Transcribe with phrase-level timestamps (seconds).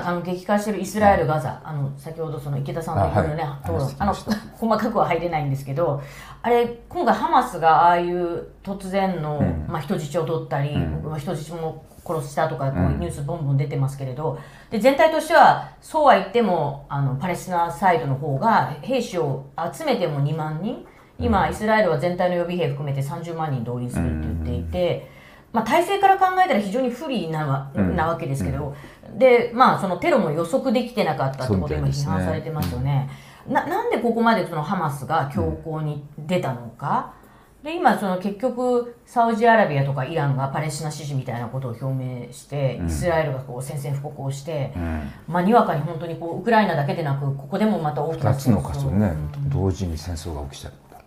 [0.00, 1.60] 今あの激化しているイスラエル、ガザ。
[1.64, 3.60] あの先ほどその池田さんのいろいろねあはい。
[3.62, 6.02] 討論あの細かくは入れないんですけど
[6.42, 9.66] あれ今回ハマスがああいう突然の、うん。
[9.68, 11.02] まあ、人質を取ったり、うん。
[11.04, 12.92] まあ人質も殺したとかこううん。
[12.92, 14.38] いうニュースボンボン出てますけれど
[14.70, 20.86] で全体としてはそうは言ってもあのパレスチナサイドの方が兵士を集めても2万人。
[21.16, 25.13] 今、イスラエルは全体の予備兵含めて30万人動員するって言っていて。
[25.54, 27.94] まあ、体制から考えたら非常に不利なわ,、うん。
[27.94, 28.74] なわけですけど、
[29.16, 33.08] でまあ、そのテロも予測できてなかったってことで今批判されてますよね。
[33.48, 37.14] ななんでここまでそのハマスが強硬に出たのか、
[37.62, 42.86] で今その結局サウジアラビアとかイランがパレスチナ支持みたいなことを表明して、うん。
[42.88, 45.10] イスラエルがこう宣戦布告をして、うん。
[45.28, 49.14] まあ、にわかに本当にこうウクライナだけでなくここでもまた大きな2つの箇所ね。
[49.36, 49.50] うん。
[49.50, 51.00] 同時に戦争が起きちゃった。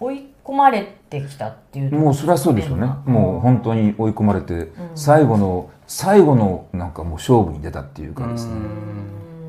[0.00, 2.88] 追い込まれてきたっていうもうそれはそうでしょうね。
[3.06, 8.52] うんもう本当に追い込まれて最後の最後のなんかもう勝負に出たっていうかですね。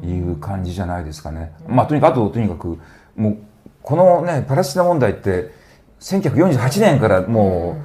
[0.04, 1.54] いう感じじゃないですかね。
[1.67, 2.80] まあとにかくあととにかく
[3.16, 3.38] もう
[3.84, 5.52] このねパレスチナ問題って
[6.00, 7.78] 1948年からも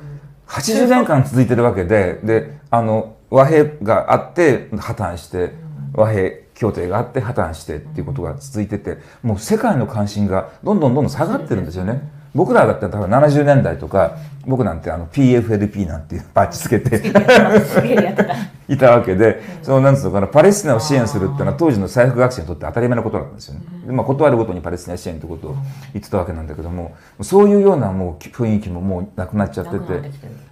[0.49, 5.53] う80年間続いてるわけでであの和平があって破綻して
[5.93, 12.16] 和平協定があって破綻してっていうことが続いててもう世界の関心がどんどんどんどん下がってるんですよね。
[12.37, 17.09] 僕らだって多分70年代とか僕なんてあの PFLP なんていうバッジつけて
[18.69, 23.61] いたわけで、そのなんつうのかな、パレスチナを支援するっていうのは当時の大学学生にとって当たり前のことなんですよね。
[23.87, 25.55] でまあ、断るごとにパレスチナ支援ということを
[25.93, 30.11] 言ってたわけなんだけども、そういうようなもう雰囲気ももうなくなっちゃってて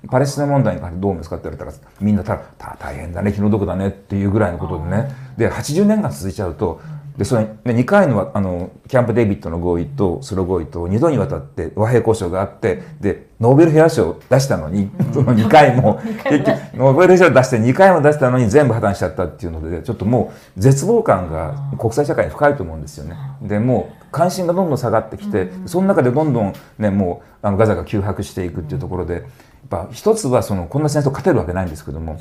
[0.09, 5.11] パレスチナ問題に関してどうですかって言われたら、みんなたた大変だね、気の毒だねっていうぐらいのことでね。
[5.37, 6.81] で、80年間続いちゃうと、
[7.17, 23.17] でそのね2回のあのキャンプ・デイビッドの合意とソロ合意と2度にわたって和平交渉があってでノーベル平和賞を出したのに、その2回も 結局ノーベル平和賞を出して2回も出したのに全部破綻しちゃったっていうのでちょっともう絶望感が国際社会に深いと思うんですよね。
[23.43, 29.23] でもう関心がどんどん下がってきて、その中でどんどんねもうあのガザが急迫していくっていうところで。
[29.65, 32.21] やっぱ一つはそのこんな戦争勝てるわけないんですけどもね。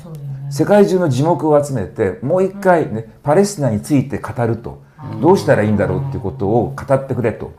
[0.50, 4.83] 世界中の耳目を集めてもう一回、ね、パレスチナについて語ると
[5.20, 7.52] どうしたらいいんだろうっていうことを語ってくれと。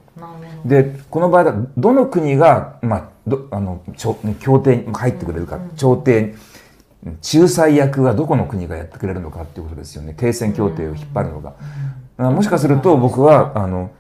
[0.65, 5.59] でこの場合だどの国が、まあ、どあのちょ協定に入ってくれるか。
[5.75, 6.33] 調停
[7.05, 10.15] 仲裁役はどこの国がやってくれるのかっていうことですよね。
[10.17, 11.53] 停戦協定を引っ張るのが。
[12.17, 13.91] あもしかすると僕はあの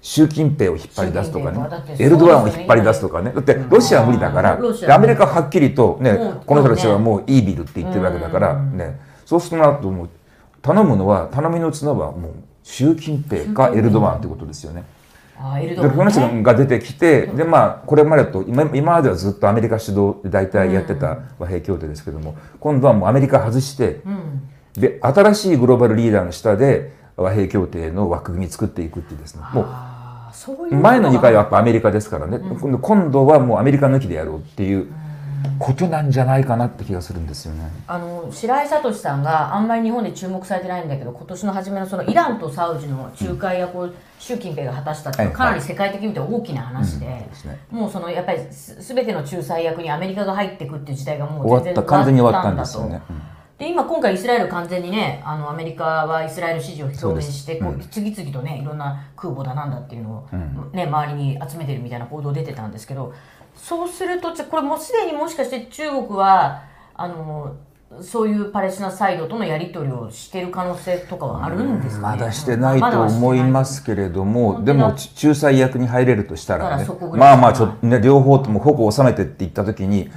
[0.00, 1.58] 習近平を引っ張り出すとかね。
[1.98, 3.32] エルドアンを引っ張り出すとかね。
[3.32, 4.58] だってロシアは無理だから
[4.94, 4.98] ア。
[4.98, 8.98] メリカははっきりとねこの人たちはもうイービルって言ってるわけだからね。
[9.26, 10.08] そうするとなともう
[10.62, 12.32] 頼むのは頼みの綱はもう
[12.66, 14.84] 習近平かエルドアンってことですよね。
[15.38, 24.48] あーエルドでこの人が出てきて、でまあこれまでと今今まではずっとアメリカ主導で大体やってた和平協定ですけども、今度はもうアメリカ外して、うん。
[24.74, 29.42] で新しいグローバルリーダーの下で和平協定の枠組み作っていくっていうですね。
[29.54, 34.88] もう前の2回はやっぱぱアメリカですからね、今度今度はもうアメリカ抜きでやろうっていう
[35.58, 37.70] ことなんじゃないかなって気がするんですよね。
[37.86, 47.58] あの白井聡さんがあんまり日本で注目されてないんだけど今年の初めのそのイランとサウジの仲介役を習近平が果たしたっていうかなり世界的に見て大きな話で、ですね。
[47.70, 51.82] もうそのやっぱりす全ての仲裁役にアメリカが入っていくっていう時代がもう終わった。
[51.82, 53.00] 完全に終わったんですよね。
[53.10, 53.22] うん。
[53.58, 57.86] で今今回イスラエル完全にねあのアメリカはイスラエル支持を表明してそうです。
[57.86, 60.70] こう次々とねいろんな空母だなんだっていうのを、うん。
[60.72, 63.14] ね、周りに集めてるみたいな報道出てたんですけど
[63.56, 66.62] そうするとじゃこれもうすでにもしかして中国は
[66.94, 67.56] あの
[68.00, 72.18] そういうパレスチナサイドとのやり取りをしてる可能性とかはあるんですかね？
[72.18, 80.10] まだしてないと思いますけれども、でもち仲裁役に入れるとしたらねまあまあちょね両方とも矛を収めてって言った時に、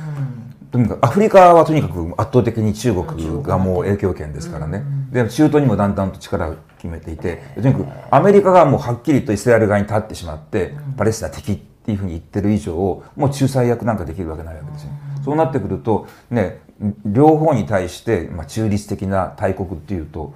[0.71, 14.89] とにかくアフリカはとにかく圧倒的に中国がもう影響圏ですからね、で中東にもだんだんと力を決めていてとにかくアメリカがもうはっきりとイスラエル側に立ってしまって、パレスチナ敵っていうふうに言ってる以上もう仲裁役なんかできるわけないわけですよ。
[15.23, 16.59] そうなってくるとね
[17.05, 20.33] 両方に対して、まあ、中立的な大国っていうと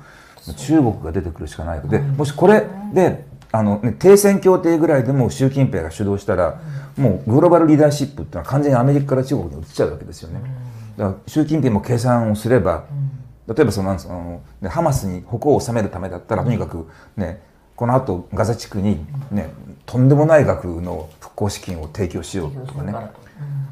[0.58, 6.60] 中国が出てくるしかないので、もしこれであの、ね、停戦協定ぐらいでも習近平が主導したら、
[6.98, 10.42] もうグローバルリーダーシップっていうのは完全にアメリカから中国に移っちゃうわけですよね。
[10.98, 12.84] だから習近平も計算をすれば、
[13.48, 17.42] 例えばそのなんつうのあのねハマスに矛を収めるためだったらとにかくね
[17.76, 19.52] このあとガザ地区に、ね、
[19.86, 22.94] とんでもない額の復興資金を提供しようとかね。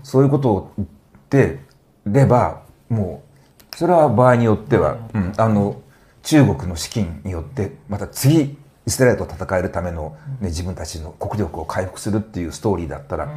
[0.04, 0.90] そういうことを言っ
[1.30, 1.60] て
[2.06, 3.24] ればも
[3.72, 5.82] うそれは場合によっては、うん、あの
[6.24, 13.30] 中国の資金によってまた次イスラエルと戦えるための、ね、自分たちの国力を回復するっていうストーリーだったら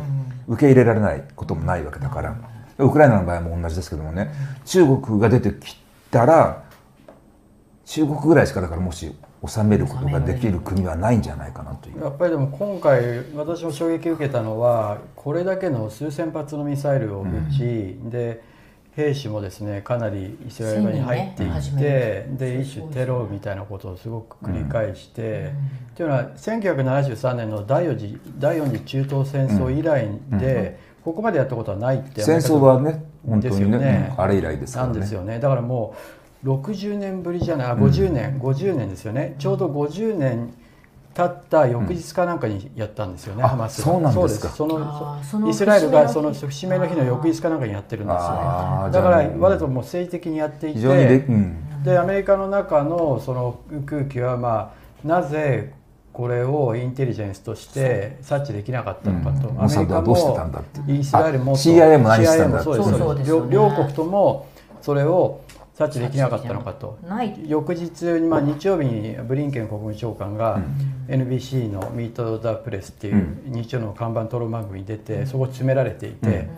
[0.48, 2.36] 受け入れられないこともないわけだから。
[2.78, 4.30] ウクライナの場合も同じですけどもね
[4.64, 5.76] 中国が出てき
[6.10, 6.64] たら
[7.84, 9.14] 中国ぐらいしかだからもし
[9.46, 12.00] 収めることができる国はないんじゃないかなという。
[12.00, 17.66] やっぱりでも今回私も衝撃を受けたのはこれだけの数千発のミサイルを撃ち、う
[18.06, 18.42] ん、で
[18.92, 25.52] 兵士もですねかなりイスラエルに入っていって、ね、で一種テロみたいなことをすごく繰り返して、
[25.90, 34.92] うん、というのは1973年の第4次第4次中東戦争以来で、ここまでやったことはないって戦争はね本当にね、ね、あれ以来ですからね。
[34.92, 35.40] なんですよね。
[35.40, 39.34] だからもう60年ぶりじゃないあ50年、うん、50年ですよね。
[39.38, 40.52] ちょうど50年
[41.14, 44.48] 経った翌日かなんかにやったんですよね、うん、ハマスそうなんですか。
[44.50, 54.74] そのイスラエルがその節目の日の翌日かなんかにやってるんですよだからわざともう政治的にやっていて、うん、でアメリカの中のその空気はま
[55.04, 55.72] あなぜ
[56.12, 60.16] これをインテリジェンスとして察知できなかったのかと、アメリカも
[60.86, 63.28] イスラエルも CIA も何したんだそうです。
[63.28, 64.46] 両両国とも
[64.80, 65.40] それを
[65.74, 66.98] 察知できなかったのかと。
[67.46, 70.62] 翌日、まあ、日曜日にブリンケン国務長官が
[71.08, 76.48] NBC の「ミート・ザ・プレス」っていう日曜の看板討論番組に出てそこ詰められていて、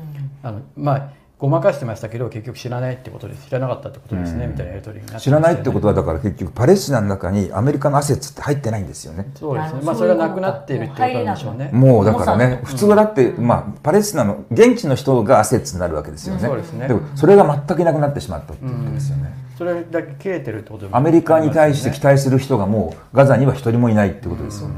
[0.42, 3.46] あのまあごまかしてましたけど結局知らないってことです。
[3.46, 9.30] 知らなかったってことですね、うん、みたいなやり取りになって、ね、知らないってことはだから結局パレスチナの中にアメリカのアセッツって入ってないんですよね。
[9.34, 9.80] そうですね。
[9.82, 11.70] まあそれがなくなっているってことなんでしょうね。
[11.74, 16.88] もうだからね普通はだって、まあパレスチナの現地の人がアセッツになるわけですよね、そうですね。
[16.88, 24.74] でもそれが全くいなくなってしまったっていうことですよね、それだけ切れてるってことアメリカに対して期待する人がもうガザには一人もいないってことですよね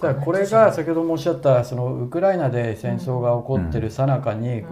[0.00, 4.64] だからこれが先ほどもおっしゃったそのウクライナで戦争が起こってるさなかに、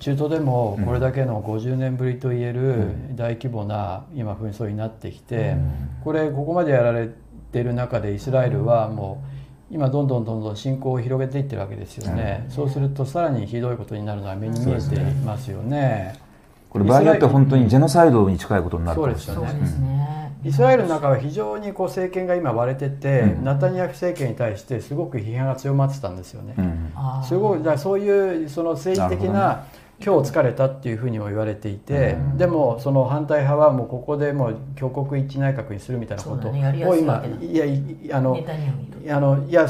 [0.00, 5.56] 中東でもこれだけの50年ぶりといえる大規模な今紛争になってきて
[6.02, 7.08] これここまでやられ
[7.52, 9.24] てる中でイスラエルはも
[9.70, 16.14] う今どんどんどんどん侵攻を広げていってるわけですよね、そうするとさらにひどいことになるのは目に見えていますよね。
[16.68, 19.54] これ場合によっては本当にジェノサイドに近いことになるかもしれない。
[19.54, 20.23] ですね。
[20.44, 26.54] イスラエルの中は非常にこう政権が今割れてて、うん、ナタニヤフ政権に対してすごく批判が強まってたんですよね。
[26.58, 29.64] うん、すごいだそういうその政治的な
[30.04, 36.54] 今日疲れたっていうふうにも言われていて、うん、でもその反対派はもうここでもう挙国一致内閣にするみたいなことを
[36.96, 38.38] 今、いやあの
[39.08, 39.66] あのいや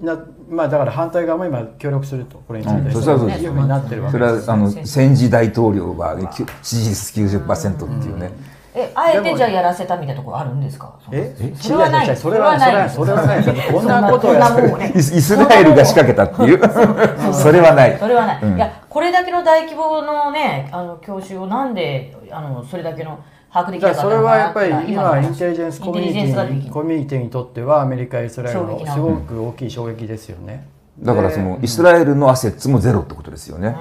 [0.00, 4.44] なまあだから反対側も今協力するとこれについて、うん、そういうふうになってるわけです。
[4.44, 6.16] それはあの戦時大統領は
[6.62, 8.30] 支持率90%っていうね。
[8.74, 10.94] え、あえてじゃあやらせたみたいなところあるんですか？
[11.10, 12.16] え、それはない。
[12.16, 12.90] それはない。
[12.90, 13.44] それはない。
[13.44, 14.98] こんなことをやる。
[14.98, 17.32] イスラエルが仕掛けたっていう。
[17.34, 17.98] それはない。
[17.98, 18.54] それはない。
[18.56, 23.18] いや、これだけの大規模のね、あの教習をなんで、あの、それだけの。
[23.52, 30.66] 把握できなかったそれはやっぱり今インテリジェンスコミュニティコミュニティにとってはアメリカイスラエルのすごく大きい衝撃ですよね。
[30.98, 33.76] だからそのイスラエルのアセッツもゼロってことですよね。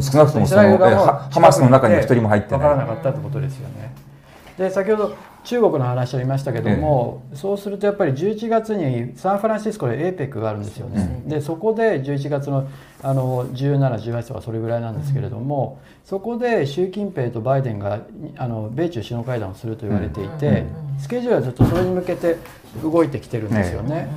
[0.00, 2.60] 少なくともそのハマスの中には一人も入ってない。
[2.60, 3.95] 分からなかったってことですよね。
[4.56, 11.22] で先ほど中国の話ありましたけども、ええ、そうするとやっぱり11月にサンフランシスコで APEC があるんですよね。
[11.26, 12.68] でそこで11月の
[13.02, 18.00] あの1718とかそれぐらいなんですけれども、うん、そこで習近平とバイデンが
[18.36, 20.64] あの米中首脳会談をすると言われていて、
[20.98, 22.36] スケジュールはずっとそれに向けて
[22.82, 24.08] 動いてきてるんですよね。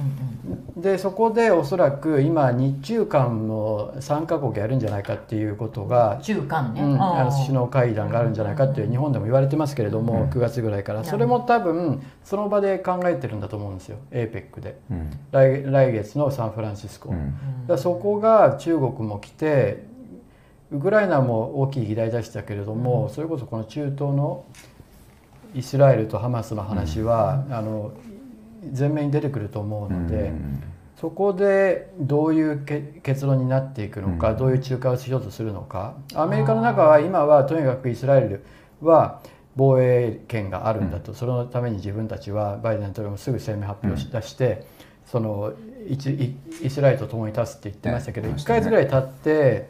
[0.81, 11.03] でそこでおそらく今日中間の3か国やるんじゃないかっていうことが中間ね、うん、あの首脳会談があるんじゃないかっていう日本でも言われてますけれども、うん、9月ぐらいから。
[11.03, 13.97] それも多分その場で考えてるんだと思うんですよ。
[14.11, 17.13] APEC で、うん、来来月のサンフランシスコ、
[17.67, 19.85] だそこが中国も来て
[20.71, 24.45] ウクライナも大きい議題出したけれども、それこそこの中東の
[25.55, 27.91] イスラエルとハマスの話は、あの
[28.77, 30.31] 前面に出てくると思うので、
[30.99, 32.65] そこでどういう
[33.03, 35.95] 結論になっていくのか、どういう仲介をしようとするのか。
[36.13, 38.43] アメリカの中は今はとにかくイスラエル
[38.81, 39.21] は
[39.55, 44.65] 防衛権があるんだと、そのために自分たちはバイデン大統領もすぐ声明発表し出して、
[45.05, 45.53] その
[45.87, 49.69] イスラエルと共に立つって言ってましたけど、1か月ぐらい経って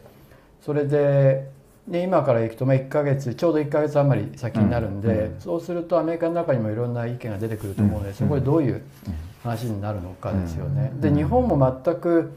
[0.60, 1.48] それで
[1.86, 8.82] で今から行くとまあ1か月ちょうど1か月余り先になるんで、うん、そうするとアメリカの中にもいろんな意見が出てくると思うので、そこでどういう
[9.42, 10.92] 話になるのかですよね。
[11.00, 12.32] で日本も全く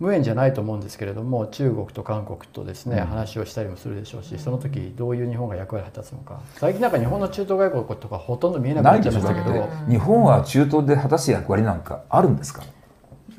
[0.00, 6.40] 無縁じゃないと思うんですけれども中国と韓国とですね話をしたりもするでしょうしその時どういう日本が役割を果たすのか。
[6.54, 9.68] 最近なんか日本の中東外交とかほとんど見えなくなっちゃいましたけど。
[9.88, 12.62] 日本は中東で果たす役割なんかあるんですか？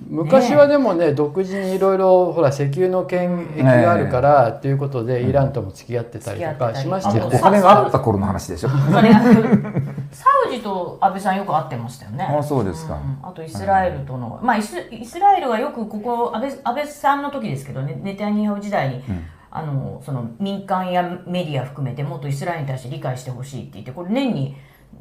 [0.07, 7.37] 昔はでもね独自にいろいろほら石油の権益があるからっていうことでイランとも付き合ってたりとかしましたよね。
[7.37, 8.69] お金があった頃の話でしょ。
[8.69, 12.23] サウジと安倍さんよく会ってましたよね。
[12.23, 19.03] あそうですか、あとイスラエルとの、まあイスイスラエルはよくここ安倍安倍さんの時ですけどねネタニヤフ時代に、
[19.51, 24.55] あのその民間やメディア含めてもっとイスラエルに対して理解してほしいって言ってこれ年に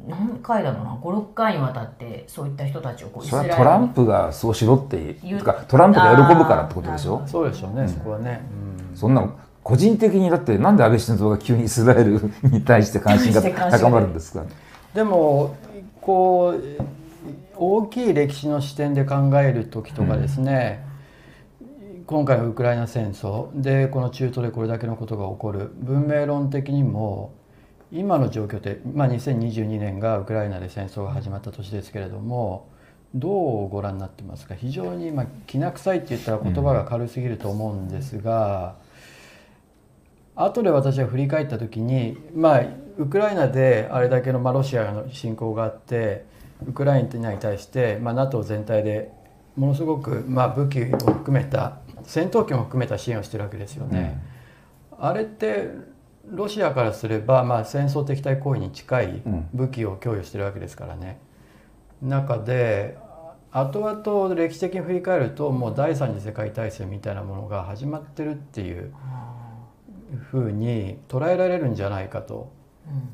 [0.07, 5.43] 何回だろうな56回にわたってそういった人たちをこうそれはトランプがそうしろっていう。
[5.43, 7.21] かトランプが喜ぶからってことでしょ？
[7.27, 8.41] そうでしょうね、うん、そこはね、
[8.91, 9.29] うん、そんな
[9.61, 14.45] 個人的にだってなんで安倍晋三が急にイスラエルに対して関心が高まるんですか？
[14.93, 15.55] でも
[16.01, 16.83] こう
[17.55, 20.85] 大きい歴史の視点で考える時とかですね、
[21.61, 21.65] う
[21.99, 25.71] ん、今回のウクライナ戦争でこの中東でこれだけのことが起こる。
[25.81, 27.33] 文明論的にも
[27.91, 32.69] 今の状況って、まあ、2022年がウクライナで戦争が始まった年ですけれども
[33.15, 34.53] どうご覧になってますか？
[34.53, 38.75] 非常に、まあ、きな臭いって言ったら言葉が軽すぎると思うんですが、
[40.37, 42.63] うん、後で私は振り返った時に、まあ、
[42.99, 46.25] ウクライナであれだけの、まあ、ロシアの侵攻があって
[46.67, 49.11] ウクライナに対して、まあ、NATO 全体で
[49.55, 54.21] ものすごく、まあ、武器を含めた戦闘機も含めた支援をしてるわけですよね。
[54.91, 55.69] うん、あれって
[56.31, 59.21] ロシアからすれば、まあ、戦争敵対行為に近い
[59.53, 61.19] 武器を供与してるわけですからね。
[62.01, 62.97] 中で
[63.51, 68.93] 後々歴史的に振り返るともう第三次世界大戦みたいなものが始まってるっていう
[70.29, 72.51] ふうに捉えられるんじゃないかと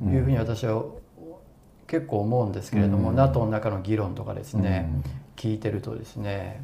[0.03, 0.83] いうふうに私は
[1.87, 5.03] 結構思うんですけれども、うん、NATO の中の議論とかですね、うん、
[5.35, 6.61] 聞いてるとですね。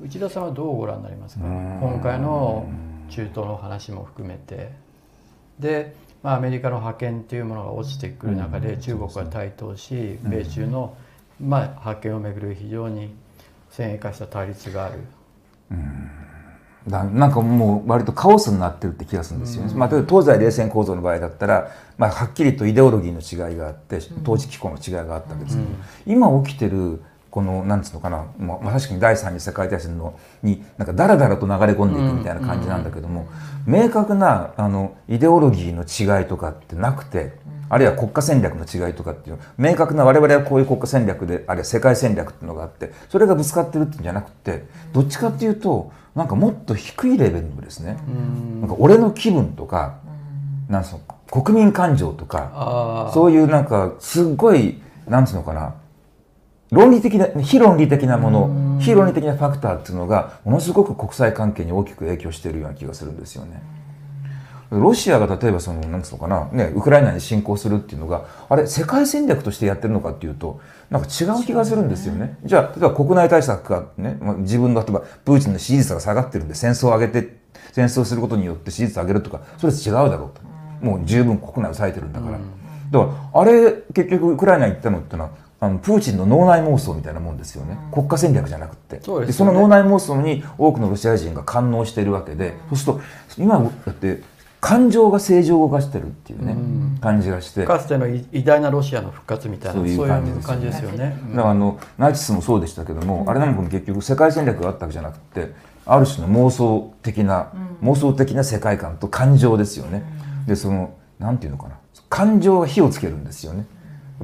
[0.00, 2.68] 内田さんはどうご覧になりますか、今回の
[3.10, 4.72] 中東の話も含めて。
[5.58, 10.96] で、まあ、アメリカの覇権というものが落ちてくる中で中国が台頭し米中の、
[11.40, 13.14] まあ、覇権をめぐる非常に
[13.70, 15.00] 先鋭化した対立がある。
[15.70, 16.10] うん。
[16.88, 19.72] だなんかもう割とカオスになってるって気がするんですよね。
[19.72, 25.72] うん、まあ、東西冷戦構造の場合だったら、まあ、はっきりとイデオロギーの違いがあって統治機構の違いがあったわけですけど、う
[26.30, 27.02] ん、今起きてる
[27.36, 33.28] このなんつうのかな、まあ、確かに第三次世界大戦のになんかだらだらと流れ込んでいくみたいな感じなんだけども、
[33.66, 37.34] 明確なあのイデオロギーの違いとかってなくて、
[37.68, 44.64] あるいは国家戦略の違いとかっていう明確な我々はこういう国家戦略であるいは世界戦略っていうのがあってそれがぶつかってるっていうんじゃなくて
[44.94, 47.98] どっちかっていうとなんかもっと低いレベルのですね、
[48.62, 49.98] なんか俺の気分とか、
[50.70, 55.74] なんその国民感情とかそういうなんかすっごいなんつうのかな
[56.70, 63.62] 論理的な、非論理的なもの、非論理的なファクターっていうのが、ものすごく国際関係に大きく影響しているような気がするんですよね。
[64.70, 72.36] ロシアが例えばその、なんつうのかな、ね、ウクライナに侵攻するっていうのが、あれ、世界戦略としてやってるのかっていうと、なんか違う気がするんですよね。
[72.44, 77.36] じゃあ、例えば国内対策がね、まあ、自分の、例えば、プーチンの支持率が下がってるんで戦争を上げて、
[77.72, 80.40] 戦争することによって支持率を上げるとか、それ違うだろうと。
[80.84, 82.38] もう十分国内を抑えてるんだから。
[82.90, 89.00] だから、あれ、結局ウクライナ行ったのってのは、あのプーチンの脳内妄想みたいなもんですよね、うん、国家戦略じゃなくて。
[89.00, 93.00] そで、ね、その脳内妄想に多くのロシア人が感応しているわけで、うん、そうす
[93.38, 94.22] ると今だって
[94.60, 97.64] 感情が正常を動かしてるっていうね、うん、感じがして。
[97.64, 100.08] かつての偉大なロシアの復活みたいなそういう
[100.42, 101.16] 感じですよね。
[101.30, 105.52] だからあのナチスもそうでしたけども、あれなんかも結局世界戦略があったわけじゃなくて
[105.84, 110.02] ある種の妄想的な、妄想的な世界観と感情ですよね、
[110.46, 111.76] でそのなんていうのかな。
[112.08, 113.66] 感情が火をつけるんですよね、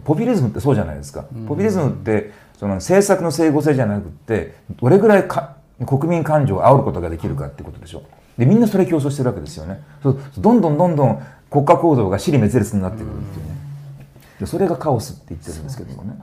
[0.05, 5.57] ポピュリズムってそうじゃないですか、ポピュリズムってその政策の整合性じゃなくてどれぐらいか
[5.87, 8.03] 国民感情を煽ることができるかってことでしょ。
[8.39, 9.83] でみんなそれ競争してるわけですよね。
[10.03, 10.13] ど
[10.53, 13.53] んどんどんどん国家構造が尻滅裂になってくるっていうね。
[14.41, 16.17] でそれがカオスって言ってるんですけどもね